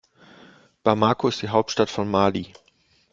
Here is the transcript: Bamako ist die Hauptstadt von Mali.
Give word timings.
Bamako 0.83 1.27
ist 1.27 1.43
die 1.43 1.49
Hauptstadt 1.49 1.91
von 1.91 2.09
Mali. 2.09 2.53